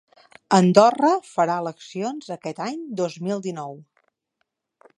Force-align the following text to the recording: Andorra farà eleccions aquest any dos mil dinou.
Andorra 0.55 1.11
farà 1.33 1.57
eleccions 1.63 2.31
aquest 2.37 2.63
any 2.71 2.81
dos 3.03 3.19
mil 3.27 3.45
dinou. 3.51 3.77